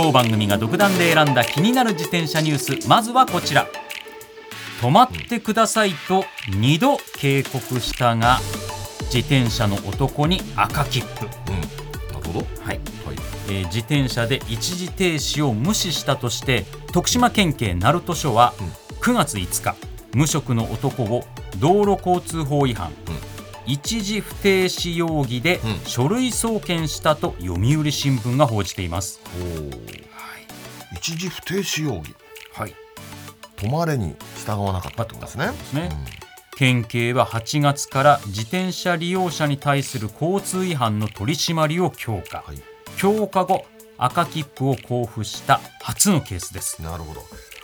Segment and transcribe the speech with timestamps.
[0.00, 2.88] 当番組が独断で選んだ気になる自転車ニュース。
[2.88, 3.66] まずはこちら。
[4.80, 8.38] 止まってくださいと2度警告したが
[9.12, 11.60] 自転車の男に赤切符、うん。
[12.14, 12.80] なるほどはい。
[13.04, 13.16] はい。
[13.48, 18.54] えー自転車で一時停止を無視したとして徳島県警鳴門署は
[19.00, 19.74] 9月5日
[20.14, 21.24] 無職の男を
[21.58, 22.92] 道路交通法違反、
[23.68, 25.80] 一時不停止容疑でうん。
[25.84, 29.20] 書類送検したと読売新聞が報じています、
[30.96, 32.14] 一時不停止容疑。
[32.52, 32.74] はい。
[33.56, 35.48] 止まれに従わなかったってことですね。
[35.48, 35.90] ですね、
[36.56, 42.62] 県警は8月から自転車利用者に対する交通違反の取り締まりを強化、はい。
[42.96, 43.66] 強化後
[43.98, 46.80] 赤切符を交付した初のケースです。
[46.80, 47.22] なるほど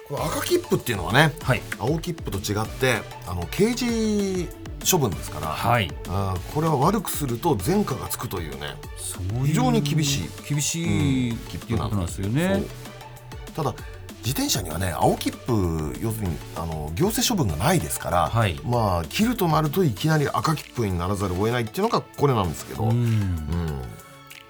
[0.08, 1.62] この赤切符っていうのはねはい。
[1.78, 4.48] 青切符と違ってあの刑事
[4.90, 5.90] 処分ですから、はい。
[6.08, 8.74] あーこれは悪くすると前科がつくというね
[9.46, 12.28] 非常に厳しい厳しい、うんっていうことなんですよ。
[12.28, 12.62] ね
[13.56, 13.74] ただ
[14.18, 18.58] 自転車にはね青切符要するにあの行政処分がないですから、はい。
[18.64, 23.04] まあ切るとなるといきなり赤切符にならざるを得ないっていうのがこれなんですけど、ううん。
[23.04, 23.82] ん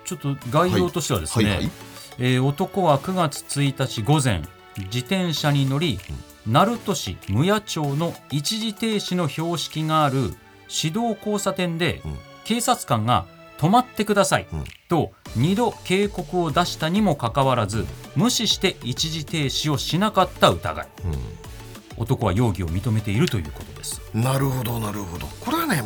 [0.05, 1.57] ちょっと概要としてはですね、はい。
[1.59, 1.71] はい。
[2.19, 4.43] えー男は9月1日午前
[4.79, 5.99] 自転車に乗り、
[6.47, 10.35] 鳴門市無谷町の一時停止の標識がある
[10.69, 12.19] 市道交差点で、うん。
[12.45, 13.27] 警察官が
[13.59, 14.65] 止まってください、うん。
[14.89, 20.87] と2度警告を出したにもかかわらず無視して一時停止をしなかった疑い。
[21.97, 24.03] 男は容疑を認めているということです。
[24.15, 25.27] うんなるほどなるほど。
[25.27, 25.83] これはね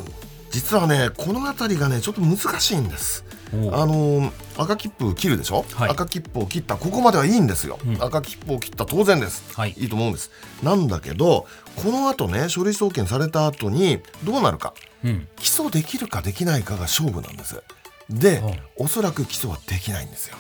[0.51, 5.91] 実はねこの辺りがねちょっと難しいんですあのー赤切符切るでしょ、はい。
[5.91, 8.03] 赤切符を切ったここまではいいんですよ、うん。
[8.03, 9.75] 赤切符を切った当然です、はい。
[9.79, 10.31] いいと思うんです。
[10.63, 14.75] なんだけどこの後ね書類送検された後にどうなるか？
[15.05, 15.29] うん。
[15.37, 17.63] 起訴できるかできないかが勝負なんです。
[18.11, 20.37] で、はいおそらく起訴はできないんですよ。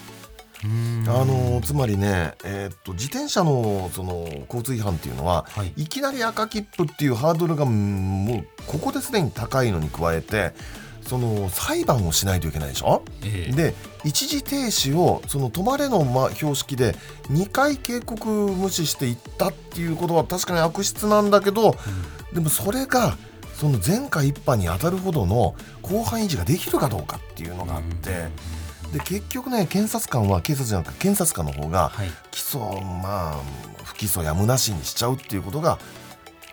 [0.64, 1.04] うん。
[1.06, 5.72] あのつまりね、えーっと自転車のその交通違反っていうのは、はい。
[5.76, 10.52] い、きなり赤切符っていうハードルがうんもうここですでに高いのに加えて
[11.08, 13.52] その裁判をしないといけないでしょ、ええ。
[13.52, 13.74] で
[14.04, 16.94] 一時停止をその止まれのま標識で
[17.30, 21.74] 2回警告無視していったっていうことは確かに悪質なんだけど、
[22.32, 23.16] でもそれが
[23.54, 28.28] その前科一犯に当たるほどの公判維持ができるかどうかっていうのがあって。
[28.92, 32.10] で結局ね検察官は警察じゃなくて検察官の方がはい。
[32.30, 33.40] 起訴まあ
[33.84, 35.78] 不起訴やむなしにしちゃうっていうことが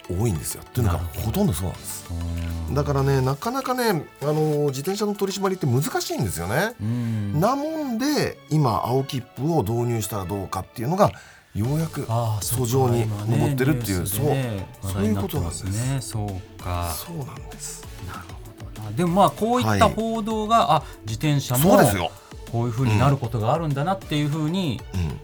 [0.09, 0.61] 多いんですよ。
[0.63, 2.05] っていうのがほとんどそうなんです。
[2.11, 6.73] うんだからねなかなかねあの自転車の取り締まりって難しいんですよね。
[6.81, 7.39] うん。
[7.39, 11.11] なもんで今青切符を導入したらどうかっていうのが
[11.53, 16.01] ようやく訴状に上ってるっていうそうねそう話題になってますね。
[16.01, 16.93] そうか。
[16.93, 17.85] そうなんです。
[18.07, 18.91] なるほどな。
[18.91, 19.93] でもまあこういったはい。
[19.93, 22.11] 報道が、あ自転車もそうですよ、
[22.51, 25.19] こういうふうになることがあるんだなっていうふうにうん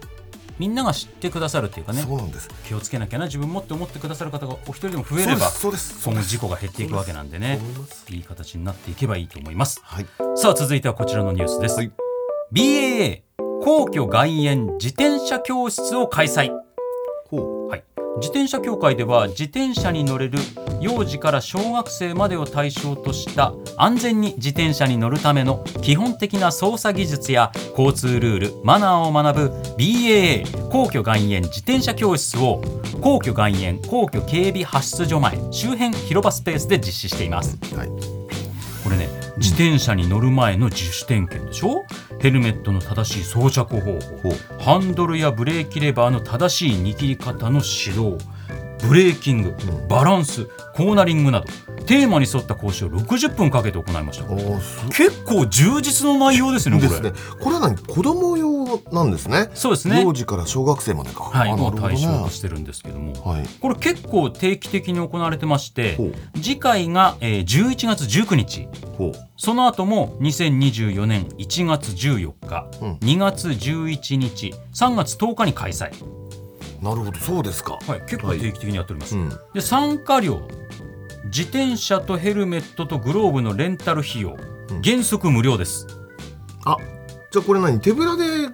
[0.62, 2.48] みんなが知ってくださるっていうかねそうなんです。
[2.68, 6.22] 気をつけなきゃな自分もって思ってくださる方がお一人でも増えればそうですそうです。
[6.22, 7.58] 今後事故が減っていくわけなんでね
[8.08, 9.80] いいい形になっていけばいいと思います。
[9.82, 10.06] はい。
[10.36, 11.90] さあ続いてはこちらのニュースです、はい。
[12.52, 13.22] BAA
[13.64, 16.52] 皇居外苑自転車教室を開催。
[17.28, 17.84] ほはい、
[18.16, 20.38] 自転車協会では自転車に乗れる
[20.80, 32.60] 幼児から小学生までを対象とした安全に自転車に乗るための基本的な操作技術や交通ルールマナーを学ぶ BAA 皇居外苑自転車教室を
[33.00, 37.58] 皇居外苑皇居警備派出所前周辺広場スペースで実施しています。
[37.72, 37.88] うはい。
[37.88, 39.08] これね
[39.38, 41.82] 自転車に乗る前の自主点検でしょ？
[42.22, 44.32] ヘルメットの正しい装着方法。
[44.60, 48.16] ハンドルやブレーキレバーの正しい握り方の指導
[48.86, 49.54] ブレーキング
[49.88, 51.46] バランスコーナリングなど
[51.86, 54.24] テーマに沿った講習を60分かけて行いました。
[54.86, 56.88] 結構充実の内容ですねこれ。
[56.88, 57.12] ですね。
[57.40, 57.76] これは何？
[57.76, 59.50] 子供用なんですね。
[59.54, 60.02] そうですね。
[60.02, 61.24] 幼児から小学生までか。
[61.24, 61.72] はいね。
[61.80, 63.12] 対象としてるんですけども。
[63.24, 63.46] はい。
[63.60, 65.98] これ結構定期的に行われてまして
[66.36, 68.68] 次回が、えー11月19日。
[69.36, 72.92] その後も2024年1月14日、うん。
[72.98, 74.54] 2月11日。
[74.72, 75.90] 3月10日に開催、
[76.82, 77.78] なるほど、そうですか。
[77.86, 79.30] はい、結構定期的にやっております、うん。
[79.54, 80.48] で参加料。
[81.26, 84.36] 自転車とヘルメットとグローブのレンタル費用、
[84.70, 84.82] うん。
[84.82, 85.86] 原則無料です。
[86.64, 86.76] あ、
[87.30, 87.80] じゃあこれ何？
[87.80, 88.48] 手ぶらで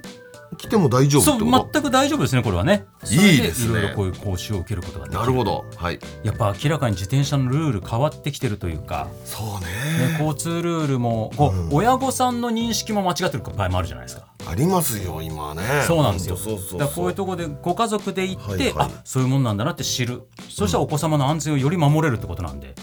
[0.59, 1.39] 来ても大丈夫そう
[1.73, 2.87] 全く大丈夫ですねこれはね。
[3.11, 3.79] いいですね。
[3.79, 5.21] いろいろこういう講習を受けることができる。
[5.21, 5.65] なるほど。
[5.77, 6.01] はい。
[6.25, 9.67] やっぱ明らかに自転車のルール変わってきてるというか、そうね、
[10.09, 14.27] ね交通ルールもこう、親御さんの認識も間違ってる場合もあるじゃないですか。
[14.47, 15.63] ありますよ今ね。
[15.87, 16.37] そうなんですよ。
[16.77, 18.73] だこういうところでご家族で行って、はいはい。
[18.89, 20.23] あそういうもんなんだなって知る。
[20.49, 22.75] そしたらお子様の安全をより守れるってことなんで、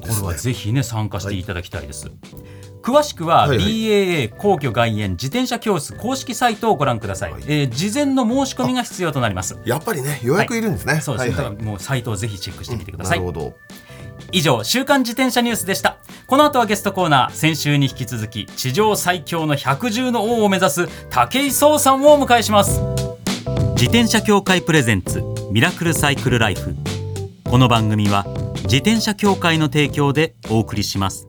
[0.00, 2.10] これはぜひね参加していただきたいです。
[2.84, 3.66] 詳しくははいはい。
[3.66, 9.58] BAA 皇居外苑自転車教室公式サイトをご覧ください、えー事前の申し込みが必要となります。
[9.64, 11.62] やっぱりね予約いるんですね、そうですね、はいはい。
[11.62, 13.54] もうサイトをぜひチェックしてみてください、なるほど。
[14.32, 15.96] 以上週刊自転車ニュースでした。
[16.26, 22.80] この後はゲストコーナー先週に引き続き地上最強の百獣の王を目指す武井壮さんをお迎えします。
[23.76, 26.74] 自転車協会プレゼンツミラクルサイクルライフ。
[27.44, 28.24] この番組は
[28.64, 31.28] 自転車協会の提供でお送りします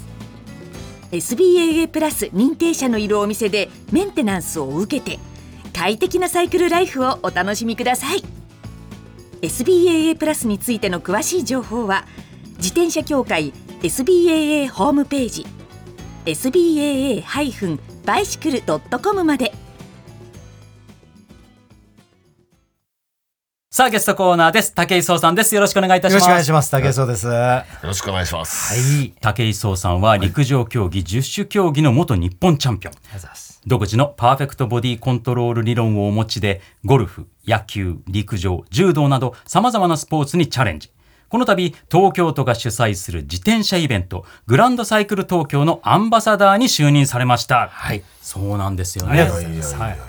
[1.11, 5.19] SBAA プラス認定者のいるお店でメンテナンスを受けて
[5.73, 8.23] 快適なサイクルライフをお楽しみください。
[9.41, 12.05] SBAA プラスについての詳しい情報は
[12.57, 15.45] 自転車協会 SBAA ホームページ
[16.25, 19.51] SBAA-bicycle.com まで。
[23.81, 26.69] さあゲストコーナーです武井壮さんですよろしくお願いいたしよろしくお願いますします。
[26.69, 27.27] 竹井壮です。
[27.27, 28.75] はよろしくお願いします、
[29.05, 29.13] い。
[29.19, 32.93] 武井壮さんは陸上競技十種競技の元日本チャンピオン。
[33.65, 40.91] 独自のパーフェクトボディコントロール理論をお持ちでゴルフ野球陸上柔道などさまざまなスポーツにチャレンジ
[41.29, 48.03] この度東京都が主催する自転車イベントグランドサイクル東京のアンバサダーに就任されましたはい。
[48.31, 49.29] そうなんですよね。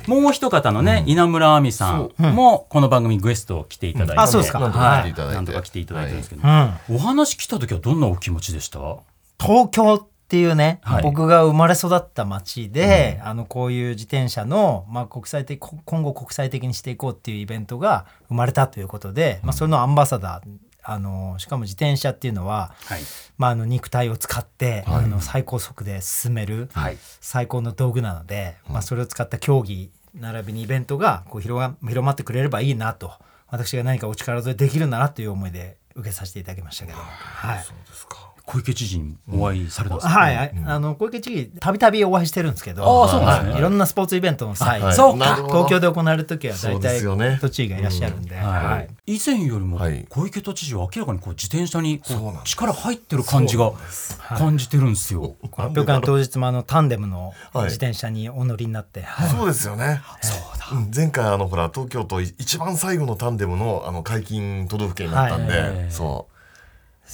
[0.06, 4.60] もう一方のね、稲村亜美さんもこの番組ゲスト来ていただいて、あそうですか。
[4.60, 6.74] なんとか来ていただいて、なんとか来ていただいてるんですけど、うん。
[6.94, 8.78] お話来た時はどんなお気持ちでした？
[9.40, 11.02] 東京っていうね、はい。
[11.02, 20.48] 僕が生まれ育った町で、あのこういう自転車の、まあ、国際的こ今後国際的にしていこうっていうイベントが生まれたということで、まあ、それのアンバサダー
[20.82, 23.00] あのしかも自転車っていうのは、はい。
[23.38, 26.98] まあ、あの肉体を使って、あの最高速で進める、はい。
[27.20, 33.12] 最高の道具なので、まあ、それを使った競技並びにイベントがこう広が広まってくれればいいなと。
[33.48, 37.62] 私が何かお力添えできるならという思いで受けさせていただきましたけども、はい。
[37.62, 43.52] そうですか小池知事にお会いされたんですか、はい、あの小池知事たびたびお会いしてるんですけどああそうなんですね。
[43.52, 43.60] はい。
[43.60, 43.62] い。
[43.62, 44.94] ろんなスポーツイベントの際、はい。
[44.94, 45.36] そうか。
[45.36, 47.00] 東京で行われる時は大体
[47.38, 48.44] 都知事がいらっしゃるんで、はい。
[48.44, 48.88] はい。
[49.06, 50.04] 以前よりもはい。
[50.10, 52.02] 小池都知事は明らかにこう自転車に
[52.44, 53.72] 力入ってる感じが
[54.36, 55.34] 感じてるんですよ。
[55.56, 57.64] 発表会の当日もあのタンデムのはい。
[57.64, 59.30] 自転車にお乗りになって、はい。
[59.30, 60.02] そうですよね。
[60.20, 60.66] そうだ。
[60.94, 66.26] 前回あのほら東京都一番最後のタンデムのあの解禁都道府県になったんで、は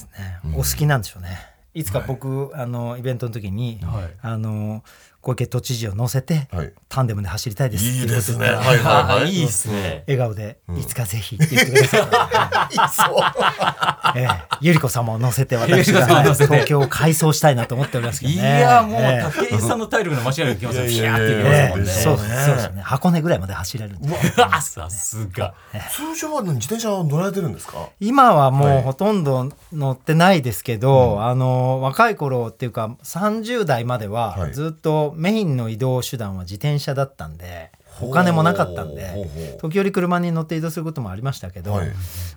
[0.06, 0.54] いそね。
[0.54, 1.38] お好きなんでしょうね。
[1.74, 4.10] いつか僕、あのイベントの時に、はい。
[4.20, 4.82] あの
[5.20, 8.46] 小池都知事を乗せて、はいタンデムで走りたいですいいですね。
[8.46, 9.30] はいはいはい。
[9.30, 10.04] いいですね。
[10.06, 12.00] 笑顔で、いつかぜひって言ってください
[14.16, 14.18] う。
[14.18, 14.28] ええ、
[14.62, 18.60] ゆり子様を乗せて私が、ゆり子様を乗せて東京を改装したいなと思っておりますけどいね。
[18.60, 20.86] やもうええ武井さんの体力の間違いがいきますよ。
[20.86, 22.24] ピいやャーっていきいやいやますもんね。
[22.28, 22.80] ええそうですね。
[22.82, 24.08] 箱根ぐらいまで走れるんで。
[24.42, 25.52] あさすが。
[25.94, 27.90] 通常は自転車乗られてるんですか？
[28.00, 34.52] 今はもはいうほとんど乗ってないですけど、あの若い頃っていうか30代までははい
[35.16, 41.92] メインの移動手段は自転車だったんで、お金もなかったんで時折車に乗って移動することもありましたけど、はい。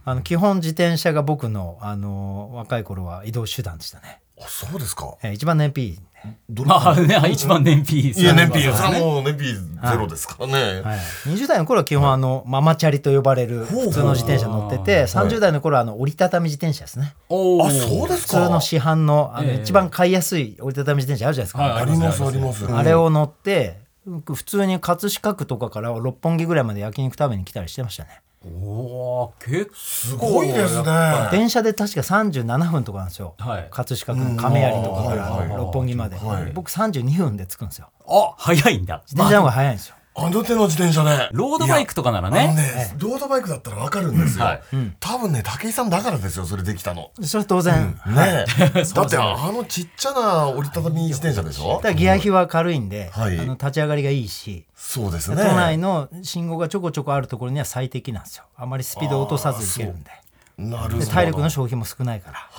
[0.06, 4.22] あの基本自転車が僕のあの若い頃は移動手段でしたね。
[4.44, 5.16] あそうですか。
[5.24, 5.84] えー一番燃費。
[5.84, 10.82] いいねどまあね一番燃費いや燃費そそれれはもう燃費ゼロですからね。
[10.82, 17.16] はい、20代の頃は基本あの、ママチャリと呼ばれる普通の自転車乗ってて30代の頃はあの折りたたみ自転車ですね。
[17.30, 18.38] あそうですか。
[18.40, 19.62] 普通の市販のあの、ええ。
[19.64, 22.24] 一番買いやすい折りたたみ自転車あるじゃないですか、はいあります。
[22.24, 22.66] あります。
[22.72, 23.80] あれを乗って
[24.26, 30.84] 普通に葛飾区とかから六本木ぐらいまで焼肉食べに来たりしてましたねおお結構すごいですね
[31.32, 33.68] 電車で確か37分とかなんですよ、はい。
[33.70, 36.52] 葛飾区の亀有とかから六本木まで、はい。
[36.52, 37.90] 僕32分で着くんですよ。
[38.08, 39.04] あ早いんだ。
[39.06, 41.30] 自転車の方が早いんですよ、あの手の自転車ね。
[41.32, 42.54] ロードバイクとかならね。
[42.54, 44.62] ねロードバイクだったらわかるんですよ、はい。
[45.00, 47.12] 多分ね武井さんだからですよそれできたの。
[47.22, 48.46] それ当然、ね。
[48.76, 51.80] えだってあのちっちゃな折りたたみ自転車でしょ？
[51.82, 53.40] だギア比は軽いんで、はい。
[53.40, 55.38] あの立ち上がりがいいし、そうですね。
[55.38, 58.44] 都内の信号がちょこちょこあるところには最適なんですよ。
[58.58, 60.12] あまりスピードを落とさず行けるんで。
[60.58, 61.06] なるほど。
[61.06, 62.50] で体力の消費も少ないから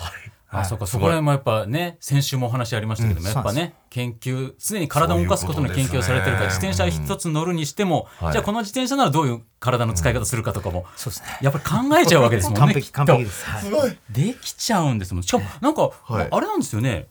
[0.59, 8.31] あそうかそこら辺もやっぱね先週もお話ありましたけども、うんやっぱね研究常に体を動かすことの研究をされてるから自転車一つ乗るにしても、はい。
[8.31, 11.37] じゃあこの自転車ならどういう体の使い方するかとかも、そうですね。
[11.41, 13.61] やっぱり考えちゃうわけですもんね完璧完璧です、はい。
[13.61, 15.23] すごいできちゃうんですもん。
[15.23, 16.27] しかもなんか、はい。
[16.31, 17.07] あれなんですよね。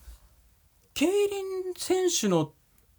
[0.94, 1.12] 競輪
[1.76, 2.52] 選手の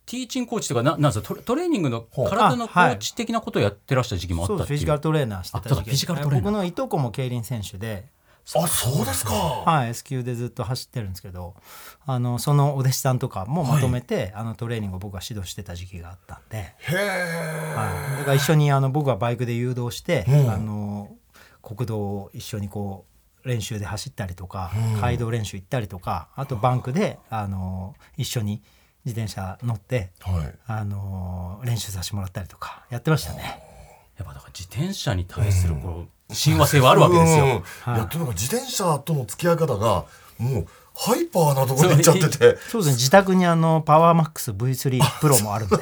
[0.06, 4.68] ティーチングコーチとかななんですかトレトレーニングの体のコーチ的なことをやってらっしゃる時期もあったっていう。
[4.68, 6.44] そうですフィジカルトレーナーしてたあそうだフィジカルトレーナー。
[6.44, 8.06] 僕のいとこも競輪選手で
[8.56, 9.34] あそうですか。
[9.34, 11.56] はい、S 級でずっと走ってるんですけど
[12.06, 16.96] あのそのお弟子さんとかもまとめて、あのトレーニングを僕は指導してた時期があったんで、へえ
[17.76, 20.50] はい、だから一緒にあの僕はバイクで誘導して、うん。
[20.52, 21.10] あの
[21.62, 23.06] 国道を一緒にこ
[23.44, 28.62] う練習で走ったりとか、街道練習行ったりとかあとバンクであの一緒に
[29.06, 30.54] 自転車乗ってはい。
[30.68, 33.64] あの練習させてもらったりとかやってましたね。
[34.18, 37.46] やっぱだから自転車に対するこう親和性はあるわけですよ、
[37.88, 37.98] うんい。
[37.98, 40.06] やというのが自転車との付き合い方が
[40.38, 42.58] もうハイパーなところに行っちゃってて。
[42.70, 42.88] そうです。
[42.90, 42.92] ね。
[42.94, 45.78] 自宅にあのパワーマックス V3 プロもあるんで。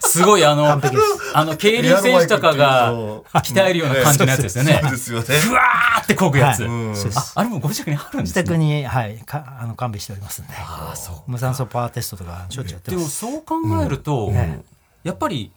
[0.00, 1.36] すごいあの完璧です。
[1.36, 2.94] あの競輪選手とかが
[3.42, 4.80] 鍛えるような感じのやつですよね。
[4.82, 5.24] そうですよね。
[5.26, 6.70] ふわーってこぐやつ、はい。
[7.14, 8.42] ああれもご自宅にあるんですね。
[8.42, 10.54] 自宅に、はい、かあの完備しておりますんで。
[10.56, 13.16] ああそう無酸素パワーテストとかしょっちゅうやってでもます。
[13.18, 14.62] そう考えると、ね
[15.02, 15.52] やっぱり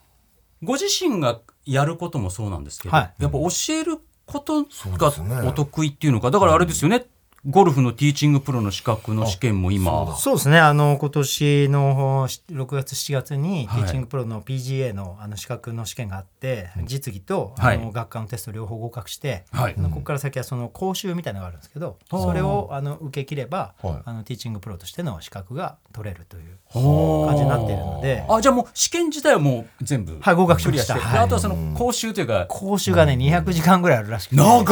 [0.62, 3.14] ご自身がやることもそうなんですけど、はい。
[3.20, 5.14] やっぱ教えることが
[5.46, 6.32] お得意っていうのか。
[6.32, 7.06] だからあれですよね、
[7.46, 10.16] ゴルフのティーチングプロの資格の試験も今。
[10.18, 10.60] そうですね。
[10.60, 13.82] あの今年のし6月7月にテはい。
[13.84, 17.80] ィーチングプロの PGA のあの資格の試験があって、実技とあはい。
[17.80, 19.76] の学科のテスト両方合格して、はい。
[19.78, 24.02] あのここから先はその講習みたいなのがあるんですけど、それをあの受け切れば、はい。
[24.04, 31.22] あのティーチングプロとしての資格が取れるという感感じになっているので、あじゃあもう試験自体はもう全部はい合格しました。
[31.22, 34.36] あとはその講習というか、講習がね200時間ぐらいあるらしくて。
[34.36, 34.66] 長っ。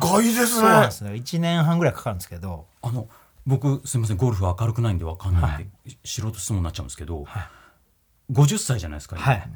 [0.00, 3.08] 長いですそうなんねですね1年半ぐらいかかるんですけどあの
[3.46, 8.32] 僕すみませんゴルフは明るくないんで分かんないんで、素人質問になっちゃうんですけど、はい。
[8.32, 9.24] 50歳じゃないですか、今。
[9.26, 9.50] はい。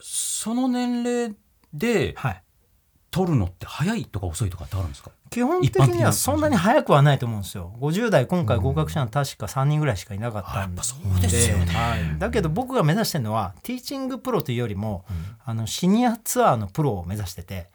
[0.00, 1.34] その年齢
[1.74, 2.42] ではい。
[3.10, 5.10] 取るのって早いとか遅いとかってあるんですか？
[5.30, 7.74] 基本的にはそんなに早くはないと思うんですよ。
[7.80, 11.66] 50代今回合格したのは確か3人ぐらいしかいなかったんで、そうですよね。
[11.66, 12.18] はい。
[12.18, 15.04] だけど僕が目指してるのはティーチングプロというよりも、
[15.44, 17.68] あのシニアツアーのプロを目指してて、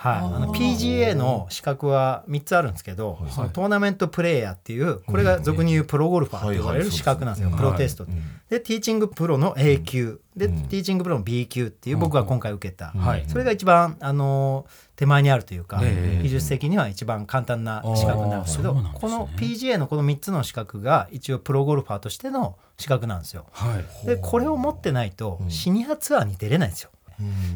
[0.00, 8.06] はい、あの PGA の資格は3つあるんですけど、そのトーナメントプレーヤーっていうこれが俗に言うプロゴルファーと呼ばれる資格なんですよ、はいプロテスト、
[8.48, 10.20] でティーチングプロの A 級。
[10.34, 13.24] で、ティーチングプロの B 級っていう僕が今回受けた、はい。
[13.28, 14.64] それが一番あの
[14.96, 16.22] 手前にあるというか、ええ。
[16.22, 23.46] 技術的には一番簡単な資格なんですけどこの PGA のこの3つの資格が一応プロゴルファーとしての資格なんですよ。
[23.52, 24.06] はい。
[24.06, 26.90] でこれを持ってないとシニアツアーに出れないんですよ。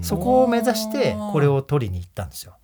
[0.02, 2.54] そこを目指してこれを取りに行ったんですよ。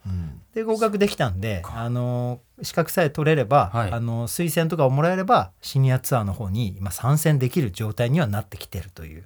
[0.55, 3.91] で合格できたんであの資格さえ取れれば、はい。
[3.91, 9.25] あの推薦とかをもらえればシニアツアーの方に今参戦できる状態にはなってきてるという。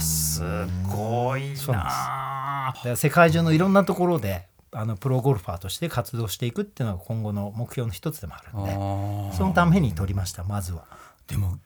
[0.00, 0.40] す
[0.88, 8.64] ごいそうなな世界中のいろんなところであのプロゴルファーとして活動していくっていうのが今後の目標の一つでもあるん
[9.30, 10.84] でそのために取りましたまずは。
[11.28, 11.58] でも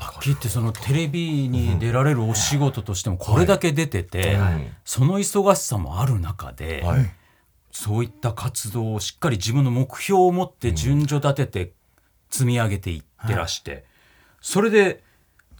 [0.00, 4.38] はっきり言ってそのテレビに出られるお仕事としてもこれだけ出てて、
[4.84, 7.10] その忙しさもある中で、はい。
[7.72, 11.72] そういった活動をしっかり自分の目標を持って順序立てて
[12.28, 13.84] 積み上げていってらして、
[14.40, 15.02] それで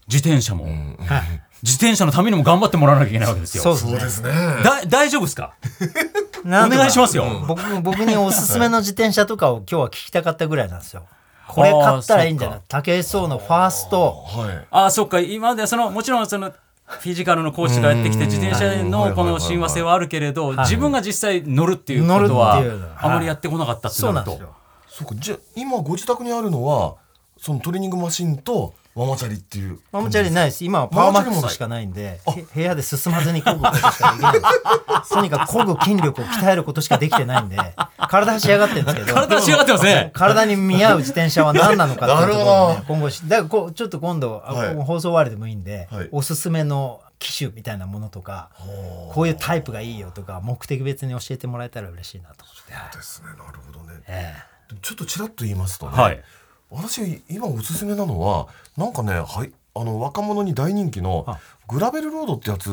[0.08, 0.64] 自転車も、
[1.06, 1.42] はい。
[1.62, 3.76] 自転車のためにも頑張ってもらわなきゃいけないわけですよ。
[3.76, 4.30] そうですね。
[4.64, 5.54] だ大丈夫です か？
[6.42, 7.44] お願いしますよ。
[7.46, 11.06] 僕僕におすすめの自転車とかを今日は聞きたかったぐらいなんですよ。
[11.52, 12.60] これ買ったらいいんじゃない？
[12.68, 14.24] 武井壮のファースト。
[14.26, 14.66] はい。
[14.70, 15.20] ああそっか。
[15.20, 16.50] 今まではそのもちろんその
[16.86, 22.62] フィジカルのコーチがやってきて自転車のこの親和性はあるけれど自分が実際乗るっていうことは
[22.98, 24.10] あまりやってこなかったってなると。
[24.10, 24.54] そうなんですよ。
[24.88, 26.96] そうかじゃあ今ご自宅にあるのは
[27.38, 29.78] そのトレーニングマシンとママチャリっていう。
[29.92, 30.64] ママチャリないです。
[30.64, 34.40] 今はパワーマックスしかないんで、へ部屋で進まずに漕ぐことしかできないで
[35.04, 35.10] す。
[35.14, 37.56] とにかく漕ぐ筋力を鍛えることしかできてないんで、
[38.08, 40.10] 体は仕上がってるんですけど、 体仕上がってますね。
[40.14, 44.74] 体に見合う自転車は何なのかっていうところをなるね、今後し、だからこうちょっと今度、あはい。
[44.74, 46.08] 放送終わりでもいいんで、はい。
[46.10, 48.48] おすすめの機種みたいなものとか
[49.12, 53.28] こういうタイプがいいよとか目的別に教えてもらえたら嬉しいなと思って、ですね。
[53.28, 54.02] なるほどね。
[54.08, 54.34] え
[54.82, 56.22] ちょっとちらっと言いますとね、はい
[56.70, 61.38] 私今おすすめなのはなんかねはいあの若者に大人気のあ。
[61.68, 62.70] グラベルロードってやつ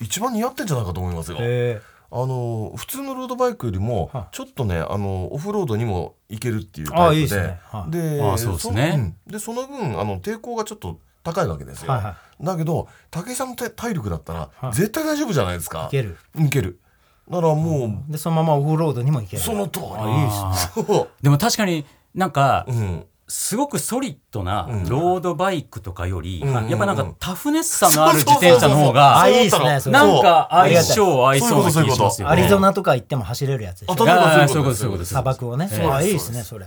[0.00, 1.36] 一番似合ってんじゃないかと思いますよ。
[1.40, 1.80] え。
[2.10, 7.04] あの普通のロードバイクよりもはちょっとねあのオフロードにも行けるっていうタイプで。
[7.04, 7.60] あいいですね。
[7.64, 9.14] はいであそうですね。
[9.26, 15.86] でその分あの抵抗がちょっと高いわけですよ、はいはだけど武井さんの体体力だったらはい絶対大丈夫じゃないですか。
[15.88, 16.16] いける。
[16.38, 16.80] いける。
[17.28, 19.42] だからもう、でそのままオフロードにも行ける。
[19.42, 19.86] その通り。
[19.98, 20.84] あいいですね。
[20.86, 21.22] そう。
[21.22, 24.88] でも確かになんかうんすごくソリッドなうん。
[24.88, 26.68] ロードバイクとかより、うん。
[26.68, 32.32] やっぱなんかタフネスさのある自転車の方があいいですねなんか相性合いそうな気がしますよね。
[32.32, 33.92] アリゾナとか行っても走れるやつでしょ。
[33.92, 34.76] あそういうこと。
[34.76, 36.66] そういうことです砂漠をね、そうですあいいですねそれ。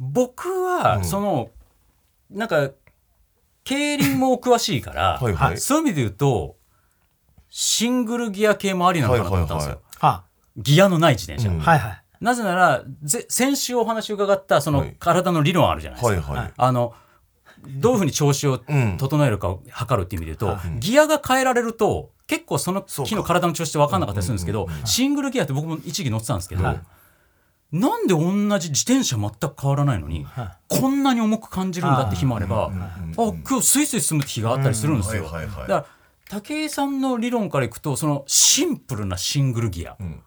[0.00, 1.04] 僕は、うん。
[1.04, 1.50] その
[2.30, 2.70] なんか
[3.62, 5.58] 競輪もお詳しいから、はいはい。
[5.58, 6.56] そういう意味で言うと
[7.50, 9.80] シングルギア系もありなのかなと思ったんですよ、はい。
[10.00, 10.24] あ。
[10.56, 11.60] ギアのない自転車、うん。
[11.60, 14.96] はいはいなぜならぜ先週お話を伺ったそのはい。
[14.98, 16.52] 体の理論あるじゃないですか、はいはい。
[16.56, 16.94] あの
[17.66, 18.96] どういうふうに調子をうん。
[18.98, 20.80] 整えるかを測るっていう意味で言うと、はい。
[20.80, 23.08] ギアが変えられると結構そのそうか。
[23.08, 26.80] 木の体の調子って分かんなかったりするんですけど、うんうんシングルギアって僕も一時乗ってたんですけど、はい。
[27.70, 28.22] なんで同
[28.58, 35.24] じ自転車全く変わらないのに、はこんなに重く感じるんだって日もあれば、うんうんうんあ今日スイスイ進むって日があったりするんですよ。
[35.24, 35.86] だから
[36.28, 40.22] 武井さんの理論からいくとそのシンプルなシングルギア、うん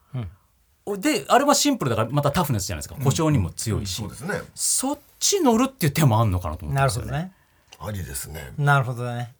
[0.97, 2.95] であれはシンプルだからまたタフネスじゃないですか。
[3.03, 4.41] 故障にも強いし、そうですね。
[4.55, 7.11] そっち乗るっていう手もあんのかなと思ってなますよね。
[7.11, 7.31] るほどね。
[7.79, 8.53] ありですね。
[8.57, 9.33] なるほどね。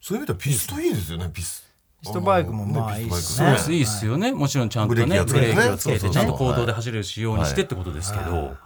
[0.00, 1.64] そういう意味ではピストいいですよねピス。
[2.02, 4.32] ピストバイクもまあねいいですそうねですいいですよね。
[4.32, 8.56] もちろんちゃんとねブレーキをつけてちゃんと行動で走れる仕様にしてってことですけはど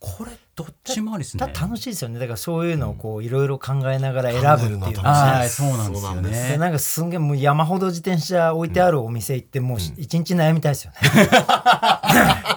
[0.00, 1.50] これどっちもありですね。
[1.50, 2.18] た楽しいですよね。
[2.18, 5.44] だからそういうのをこういろいろ考えながら選ぶっていうは。
[5.46, 5.48] い。
[5.48, 6.14] そうなんですよ。
[6.20, 6.48] ね。
[6.50, 6.58] で。
[6.58, 10.98] なんかすんげえもう山ほど自転車置いてあるお店行ってもう一日悩みたいですよね、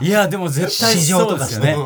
[0.06, 1.78] いやでも絶対そうですよね。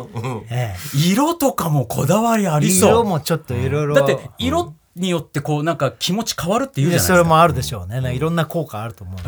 [0.50, 2.90] え色とかもこだわりあえりそう。
[2.90, 3.94] 色もちょっといろいろ。
[3.94, 7.18] だって色によってこうなんか気持ち変わるっていうじゃないですか。
[7.18, 8.16] それもあるでしょうね。
[8.16, 9.22] いろんな効果あると思う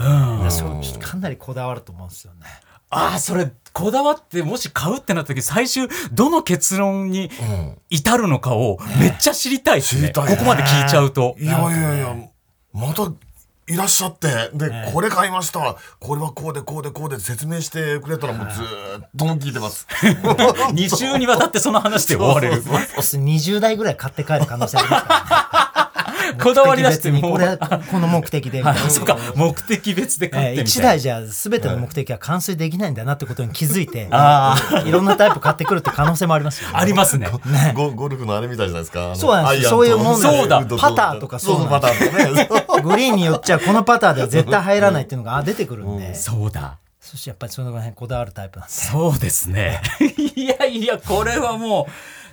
[0.97, 2.47] かなりこだわると思うんですよね
[2.91, 7.77] ああそれこだわってもし買うってなった時最終どの結論にうん。
[7.89, 10.01] 至るのかをめっちゃ知りたいですね。
[10.01, 10.31] 知りたいね。
[10.35, 11.35] ここまで聞いちゃうと。
[11.39, 12.15] いやいやいや
[12.73, 13.11] また
[13.67, 14.27] いらっしゃって。
[14.53, 15.77] で、これ買いました。
[15.99, 19.87] これはこうでこうでこうで説明してくれたらもうずーっと聞いてます。
[20.73, 22.61] 2週にわたってその話で終われる。
[22.63, 25.90] 20台ぐらい買って帰る可能性ありますからね
[26.41, 28.81] こだわり出してもこれこの目的でみたいな。
[28.85, 29.17] あそっか。
[29.35, 30.81] 目的別で買ってみたい。
[30.81, 34.55] 1台じゃ全ての目的は完遂できないんだなってことに気づいて、 あ
[34.85, 36.73] いろんなタイプ買ってくるって可能性もありますよ、ね。
[36.77, 37.29] ありますね。
[37.73, 39.05] ゴゴルフのあれみたいじゃないですか？
[39.05, 40.61] あのそうなんですそういうもんそうだ。
[40.61, 46.77] パターとかそうパターグリーンによっちゃこのパターでは絶対入らないっていうのがあ出てくるんで、そうだ。
[46.99, 49.81] そしてやっぱりその辺こだわるタイプなんですそうですね。
[50.35, 51.91] いやいや、これはもう、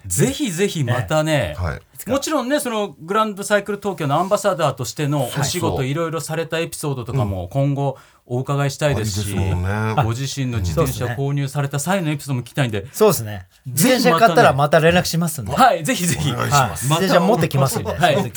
[0.09, 1.81] ぜひぜひまたね、はい。
[2.11, 9.55] もちろんね、そのグランドサイクル東京のアンバサダーとしてのお仕事、いろいろされたエピソードとかも今後お伺いしたいですし、ね。
[10.03, 13.49] ご自身の自転車購入された際のエピソードも聞きたいんで、そうですね。
[13.67, 16.31] 自転車買ったらまた連絡しますんで、はい、ぜひぜひ。
[16.31, 18.17] はい、自転車持ってきますんで、はい。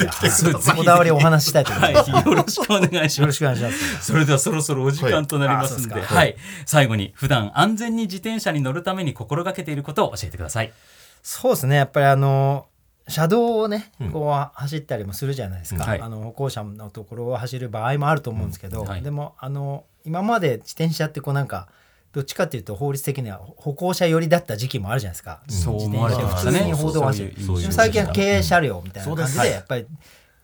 [0.76, 3.22] こだわりをお話ししたいと思います、はい、よろしくお願いします。
[3.22, 3.40] よろし。
[3.40, 4.06] くお願いします。
[4.06, 6.04] それではそろそろお時間となりますんで、はい。
[6.04, 10.72] あそうはい、最後に普段安全に自転車に乗るために心がけていることを教えてください。
[11.24, 11.76] そうですね。
[11.76, 12.68] やっぱりあの
[13.08, 16.02] 車道をねこう走ったりもするじゃないですか、うんはい。
[16.02, 18.88] あの歩行者のところを走る場合もあると思うんですけど、うん。
[18.88, 19.02] はい。
[19.02, 21.68] でもあの今まで自転車ってこうなんか
[22.12, 26.60] どっちかっていうと法律的には歩行者寄りだった時期もあるじゃないですか、そう自思われてましたね。
[26.60, 27.34] 普通に歩道を走る。
[27.72, 29.88] 最近は経営車両みたいな感じでやっぱり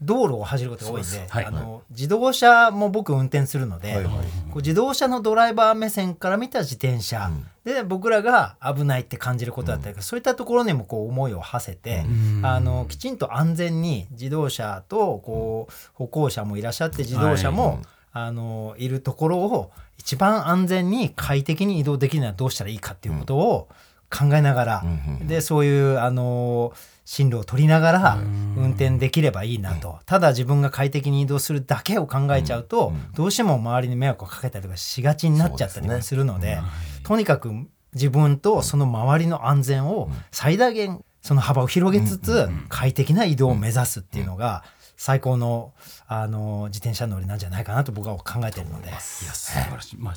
[0.01, 1.45] 道路を走ることが多いんで、はい。
[1.45, 4.13] あの自動車も僕運転するので、はいはい。
[4.13, 4.19] こ
[4.55, 7.31] う自動車のドライバー目線から見た自転車、
[7.63, 12.05] で僕らが危ないって感じることだったりとか、そういったところにもこう思いを馳せて、
[12.43, 17.77] あのきちんと安全に自動車とこう歩行者もいらっしゃって自動車も、はい。
[18.13, 23.67] あのいるところを一番安全に快適に移動できるにはどうしたらいいかっていうことを
[24.09, 25.17] 考えながら、うん。
[25.21, 25.27] うん。
[25.27, 26.73] でそういうあの
[27.07, 28.17] 進路を取りながら
[28.57, 36.59] 運転できればいいなと、ただ自分が快適に移動するだけを考えちゃうと、どうしても周りに迷惑をかけたりとかしがちになっちゃったりもするので
[37.03, 37.53] とにかく
[37.93, 44.65] 自分とその周りの安全を最大限その幅を広げつつ快適な移動を目指すっていうのが
[44.97, 45.73] 最高の
[46.07, 48.89] あの自転車乗りなんじゃないかなと僕は考えてるので。
[48.89, 50.15] いや素晴らしい、まあ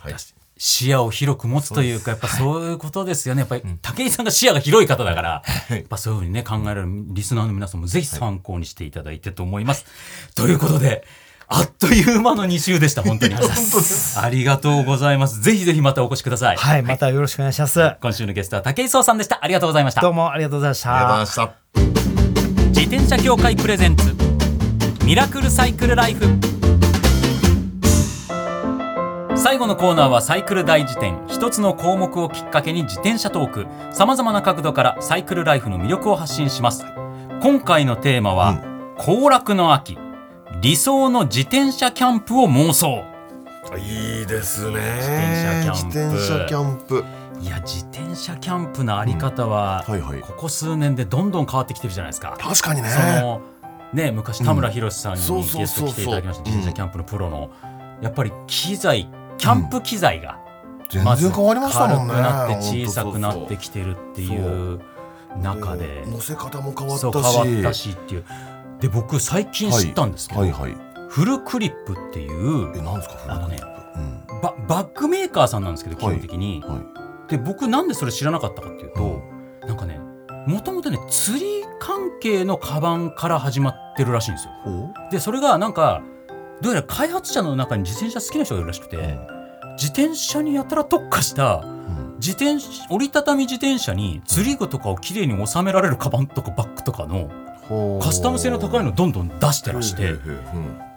[0.62, 3.40] 視野を広く持つというかやっぱそういうことですよね。
[3.40, 9.86] やっぱり武井さんが視野が広い方だからやっぱそういうふうにね考えられるリスナーの皆さんもぜひ参考にしていただいてと思います。
[10.34, 11.06] ということで
[11.48, 13.36] あっという間の2週でした本当に。
[13.36, 14.20] 本当です。
[14.20, 15.40] ありがとうございます。
[15.40, 17.80] ぜひぜひまたお越しください、はい、またよろしくお願いします。
[18.02, 19.42] 今週のゲストは武井壮さんでした。
[19.42, 20.02] ありがとうございました。
[20.02, 21.34] どうもありがとうございましありがとうごた。
[21.36, 22.68] ざいました。
[22.68, 24.14] 自転車協会プレゼンツ
[25.06, 26.59] ミラクルサイクルライフ
[29.40, 31.18] 最後のコーナーはサイクル大辞典。
[31.26, 33.66] 一つの項目をきっかけに自転車トーク。
[33.90, 36.84] さまざまな角度からサイクルライフの魅力を発信します。
[37.42, 38.62] 今回のテーマは
[38.98, 39.96] 行楽の秋。
[40.60, 43.02] 理想の自転車キャンプを妄想。
[43.78, 44.78] いいですね。
[45.72, 47.02] 自転車キャンプ。
[47.40, 50.20] いや自転車キャンプのあり方は、はいはい。
[50.20, 52.36] ここ数年でどんどん変わってきてるじゃないですか。
[52.38, 52.90] 確かにね。
[52.90, 53.40] その
[53.94, 56.42] ね昔田村宏さんにゲスト来ていただきました。
[56.42, 57.48] うん自転車キャンプのプロの。
[58.02, 59.08] やっぱり機材
[59.40, 60.38] キャンプ機材が
[60.90, 62.14] 全まず然変わりましたもんね。
[62.14, 64.80] 軽くなって小さくなってきてるっていう
[65.40, 66.02] 中で。
[66.04, 67.12] で乗せ方も変わったし。
[67.12, 68.24] 変わったしっていう。
[68.80, 70.76] で僕最近知ったんですけど、はいはいはい。
[71.08, 73.60] フルクリップっていうえなんですかあのね
[73.96, 74.40] うん。
[74.42, 77.30] ババッグメーカーさんなんですけど基本的に、はい。
[77.30, 79.22] で僕なんでそれ知らなかったかっていうと、
[79.66, 80.00] なんかね
[80.46, 84.52] もともとね釣り関係のカバンから始まってるらしいんですよ。
[84.64, 86.02] ほでそれがなんか
[86.62, 89.18] どうやら開発者の中に自転車好きな人がいるらしくて、
[89.76, 92.14] 自転車にやたら特化したううん。
[92.16, 92.56] 自転
[92.90, 97.30] 折りたたみ自転車に釣り具とかをきれいに収められるカバンとかバッグとかの
[98.02, 100.16] カスタム性の高いのをどんどん出してらして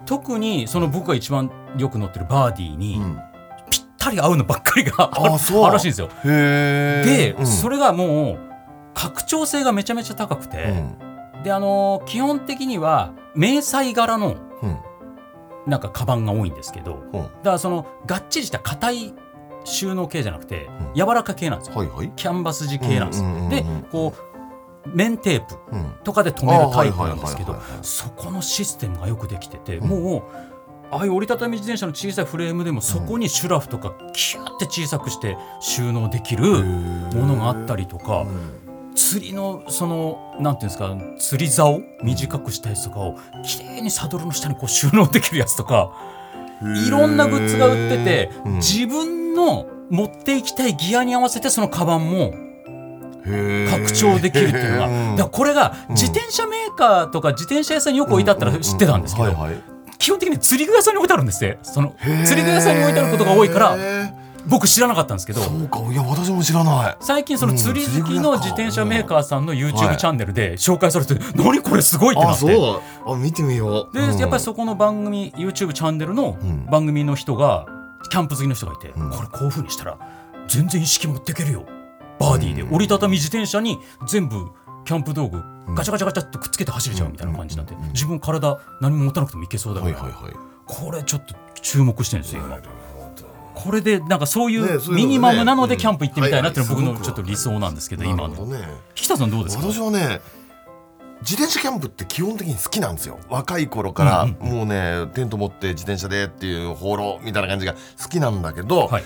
[0.04, 3.00] 特にその僕が一番よく乗ってるバーディーに
[3.70, 5.32] ぴったり合うのばっかりがある
[5.72, 6.10] らしいんですよ。
[6.24, 7.46] で、うん。
[7.46, 8.38] それがもう
[8.92, 10.62] 拡張性がめちゃめちゃ高くて、
[11.36, 11.42] うん。
[11.42, 14.76] であのー基本的には迷彩柄のうん
[15.66, 17.12] なんかカバンが多いんですけどうん。
[17.12, 19.14] だからそのがっちりした硬い
[19.64, 20.94] 収納系じゃなくて、うん。
[20.94, 21.76] 柔らか系なんですよ。
[21.76, 22.12] はいはい。
[22.16, 24.34] キャンバス地系なんですよ、うんうんうんうんでこう
[24.94, 25.94] 面テープうん。
[26.04, 29.88] とかで留めるタイプなんですけどそこのシステムがよくできてて、うん。
[29.88, 30.22] もう
[30.90, 38.26] ああいう折りたたみ自転車の小さいフレームでもそこにシュラフとかキューって小さくして収納できるものがあったりとか、
[38.94, 41.82] 釣りのそのなんていうんですか釣り竿？
[42.02, 45.92] 短くしたやつとかをきれいにサドルの下にこう収納できるやつとか
[46.86, 48.54] いろんなグッズが売ってて、うん。
[48.56, 52.32] 自分の持っていきたいギアに合わせてそのカバンも
[53.70, 59.34] 拡張できるっていうのが、だからこれが自転車メーカーとか自転車屋さんによく置いてあったら知ってたんですけど、
[59.98, 61.58] 基本的に釣り具屋さんに置いてあるんですって。
[61.62, 64.12] その釣り具屋さんに置いてあることが多いからへ
[64.46, 65.40] 僕知らなかったんですけど。
[65.40, 66.96] ーそうかいや私も知らない。
[67.00, 69.96] 最近その釣り好きの自転車メーカーさんのは YouTube い。
[69.96, 72.80] チャンネルで紹介されて「何これすごい!」ってなあって。
[73.06, 73.96] あ見てみよう。
[73.96, 74.18] で、うん。
[74.18, 76.66] やっぱりそこの番組 YouTube チャンネルのうん。
[76.66, 77.66] 番組の人が
[78.10, 79.10] キャンプ好きの人がいて、うん。
[79.10, 79.98] これこういう風にしたら
[80.48, 81.64] 全然意識持っていけるよ。
[82.18, 82.62] バーディーで。
[82.64, 84.48] 折りたたみ自転車に全部
[84.84, 85.42] キャンプ道具
[85.74, 87.92] ガチャガチャガチャってくっつけて走れちゃうみたいな感じになんうんうん。
[87.92, 90.34] 自分体何も持たなくてもいけそうだから、はいはいはい。
[90.66, 92.58] これちょっと注目してるんですよ今
[93.64, 98.28] これでなんかそういうミニマムなのでキャンプ行ってみたいなっていうのが僕うんのちょっと理想なんですけど今の。
[98.28, 98.68] なるほどね。
[99.00, 99.64] 引田さんどうですか？
[99.66, 100.20] 私はね
[101.22, 103.18] 自転車キャンプって基本的に好きなんですよ。
[103.30, 109.04] 若い頃からもうねテント持って自転車でっていう放浪みたいな感じが好きなんだけど、はい。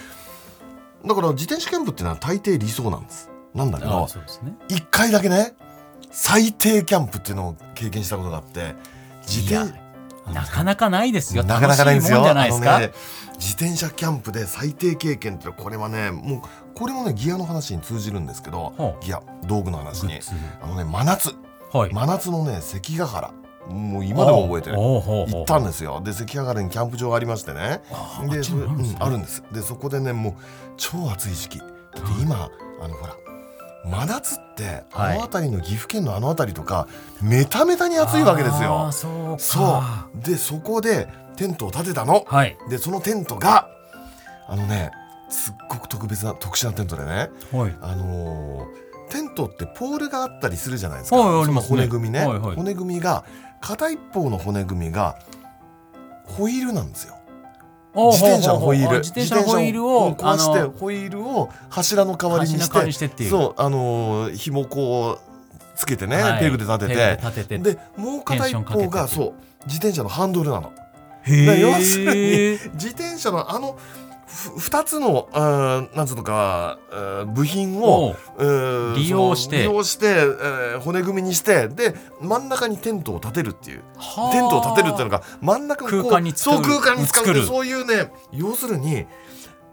[1.06, 3.30] だから自転車キャンプっていうのは大抵理想なんです。
[3.54, 4.08] なんだけあどね。
[4.68, 5.54] 一回だけね
[6.10, 8.74] 最低キャンプっていうのを経験したことがあって
[9.22, 9.72] 自転
[10.32, 11.44] なかなかないですよ。
[11.44, 12.22] なかなかないんですよ。
[12.22, 12.80] じゃないですか、
[13.38, 16.40] 自転車キャンプで最低経験ってこれはねもう
[16.74, 20.20] これもねギアの話に通じるんですけど、はあギア道具の話に。
[20.60, 21.34] あのね真夏。
[21.72, 21.92] はい。
[21.92, 23.32] 真夏のね関ヶ原。
[23.68, 24.76] もう今でも覚えてる。
[24.76, 26.00] 行ったんですよ。
[26.02, 27.82] で関ヶ原にキャンプ場がありましてね。
[27.92, 28.40] あで
[28.98, 29.44] あるんです。
[29.52, 30.34] でそこでねもう
[30.76, 31.58] 超暑い時期。
[31.58, 32.48] だって今
[32.80, 33.14] あのほら
[33.84, 36.88] 真夏ってあの辺りの岐阜県のあの辺りとか
[37.22, 39.38] メタメタに暑いわけですあよーそうか。
[39.38, 40.22] そう。
[40.22, 42.24] でそこでテントを建てたの。
[42.26, 42.56] はい。
[42.68, 43.68] でそのテントが
[44.46, 44.90] あのね
[45.28, 47.76] すっごく特別な特殊なテントでねはい。
[47.80, 51.44] あのーテントってポールがあったりするじゃないですか、はいね。
[51.46, 52.56] その骨組みね、はいはい。
[52.56, 53.24] 骨組みが
[53.62, 55.18] 片一方の骨組みが
[56.24, 57.17] ホイールなんですよ
[58.12, 58.96] 自転車のホイール。
[58.96, 63.28] あ自転車のホイールを壊してホイールを柱の代わりにして。
[63.28, 66.40] そうあのー紐こうつけてね、はい。
[66.40, 66.94] ペグで立てて。
[66.94, 67.58] で立てて。
[67.58, 69.32] でもう片一方がそう
[69.66, 70.72] 自転車のハンドルなの。
[71.26, 76.78] 要するえに自転車のあのふ2つのあーなんつうのか
[77.34, 78.14] 部品を
[78.96, 79.58] 利用して。
[79.58, 83.82] 利用して、えー骨組みにしてで真ん中にテントを建てるっていう。
[83.96, 84.32] はあ。
[84.32, 89.06] テントを建てるっていうのが真ん中空間にそう空間に使うそういうね要するに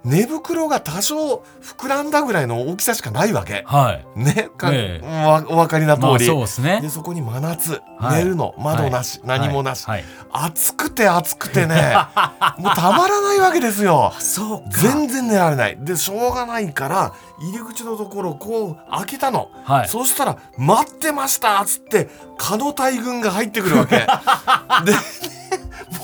[0.05, 3.63] 寝袋が多少膨らんだぐらいの大きさしかないわけ。
[3.65, 4.19] はい。
[4.19, 5.25] ね、かええ。
[5.25, 6.25] わお分かりな通まあり。
[6.25, 6.79] そうですね。
[6.81, 8.23] でそこに真夏、はい。
[8.23, 8.53] 寝るの。
[8.59, 10.03] 窓なし、何もなし、はい。
[10.31, 10.45] はい。
[10.51, 11.97] 暑くて暑くてね。
[12.59, 14.13] もうたまらないわけですよ。
[14.19, 14.79] そうか。
[14.79, 15.77] 全然寝られない。
[15.79, 19.87] でしょうがないから入り口のところをこう開けたの、はい。
[19.89, 24.05] そしたら「待ってました」っつって蚊の大群が入ってくるわけ。
[24.85, 24.93] で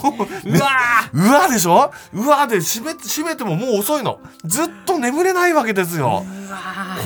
[0.03, 0.69] もううわ
[1.13, 1.91] うわでしょ？
[2.13, 4.19] うわで閉め閉めてももう遅いの。
[4.45, 6.23] ずっと眠れないわけですよ。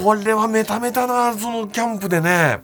[0.03, 2.61] これはメタメタなそのキャンプでね。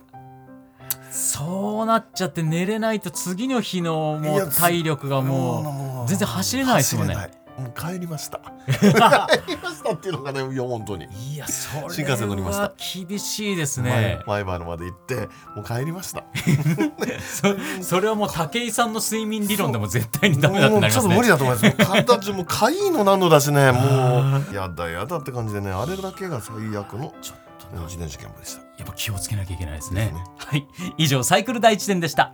[1.12, 7.15] そうなっちゃって寝れないと次の日のもう体力がもう全然走れないですもんね
[7.69, 8.39] う帰りました。
[8.67, 8.88] 帰
[9.52, 11.08] りましたっていうのがねいや本当に。
[11.34, 12.62] いやそれ新幹線乗りました。
[12.63, 12.74] は
[13.08, 14.19] 厳しいですね。
[14.26, 15.15] 前前原まで行って
[15.56, 16.24] もう帰りました。
[17.82, 21.15] そそれはもう武井さんの睡眠理論でも絶対にダメだってなりますね。
[21.15, 21.65] もうちょっと無理だと思います。
[21.65, 23.80] よ体中もうかいの何度だしねも
[24.52, 24.56] う。
[24.56, 27.38] やだやだって感じでねあれだけが最悪のちょっ
[27.69, 27.84] とな。
[27.84, 28.62] 自転車でした。
[28.78, 30.06] やっぱ気をつけなきゃいけないですね。
[30.08, 30.24] ね。
[30.38, 30.67] はい。
[30.97, 32.34] 以上サイクル第一点でした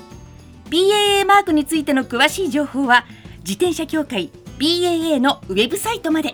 [0.71, 3.03] BAA マークについての詳しい情報は
[3.39, 6.33] 自転車協会 BAA のウェブサイトまで。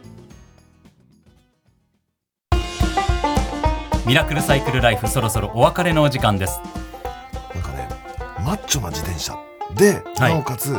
[4.05, 6.61] ミラクルサイクルライフそろそろお別れのお時間です。
[7.55, 7.89] なんかね
[8.45, 9.35] マッチョな自転車。
[9.73, 10.33] で、はい。
[10.35, 10.75] なおかつ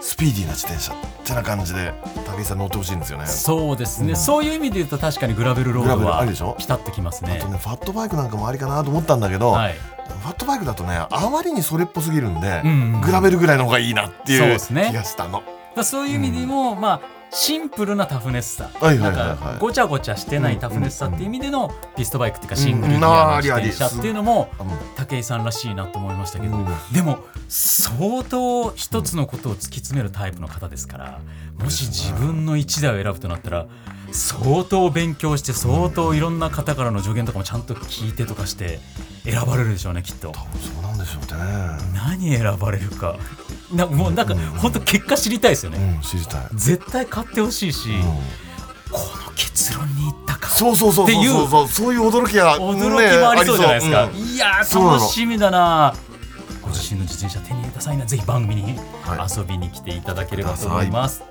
[0.00, 0.92] スピーディーな自転車。
[0.92, 1.94] ってな感じで
[2.26, 3.26] 武井さん乗ってほしいんですよね。
[3.26, 4.16] そうですね、うん。
[4.16, 6.56] そういう意味で言うと確かにグラベルロードはあるでしょ？
[6.58, 7.38] ピタッときますね。
[7.40, 9.74] あとねファットバイクなんかもありかなと思ったんだけど、はい
[10.08, 14.88] ファットバイクだとねあまりにそれっぽすぎるんで、うんうんグラベルぐらいの方がいいなっていうそうですね。
[14.90, 15.32] 気がしたの。
[15.32, 15.44] だか
[15.76, 19.26] らそういう意味でも、まあシンプルなタフネスさ、はいはいはいはい。
[19.28, 23.04] なんかごちゃごちゃしてないタフネスさっていう意味でのピストバイクっていうかシングルギうん。
[23.04, 24.68] アの自転車っていうのもうん。
[24.96, 26.66] 武井さんらしいなと思いましたけど、うん。
[26.92, 27.18] でも
[27.48, 31.20] 相当一つのことを突き詰めるタイプの方ですから
[31.62, 33.66] もし自分の一台を選ぶとなったら
[34.10, 38.80] 相当勉強して相当いろんな方からの助言とかもちゃんと聞いてとかして
[39.24, 40.32] 選ばれるでしょうねきっと。
[40.34, 41.92] そうなんでしょうね。
[41.94, 43.16] 何選ばれるか。
[43.72, 44.40] なもうなんかうん。
[44.40, 45.96] 本当結果知りたいですよね。
[45.96, 46.48] うん、知りたい。
[46.54, 48.00] 絶対買ってほしいし、うん。
[48.00, 50.48] この結論にいったか。
[50.48, 51.68] そうそうそうそうそうそう。
[51.68, 52.78] そういう驚きが驚
[53.10, 55.94] きもありそうじゃないですか、ねありいや楽しみだな。
[56.62, 59.38] ご自身の自転車手に入れた際にはぜひ番組にはい。
[59.38, 61.22] 遊びに来ていただければと思います、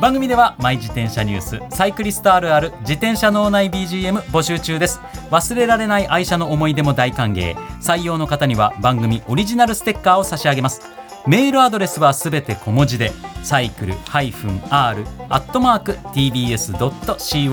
[0.00, 5.00] 番組ではマイ自転車ニュースサイクリストあるある自転車脳内 BGM 募集中です。
[5.30, 7.56] 忘れられない愛車の思い出も大歓迎。
[7.80, 10.82] 採用の方には番組オリジナルステッカーを差し上げます。
[11.26, 13.10] メールアドレスはすべて小文字で
[13.42, 17.48] サイクル -r アットマーク tbs.co.jp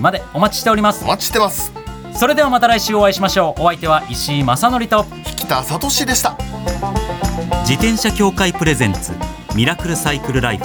[0.00, 1.04] までお待ちしております。
[1.04, 1.70] お待ちしてます。
[2.14, 3.62] それではまた来週お会いしましょう。
[3.62, 5.04] お相手は石井正則と
[5.36, 6.34] 北里志でした。
[7.60, 9.12] 自転車協会プレゼンツ
[9.54, 10.64] ミラクルサイクルライフ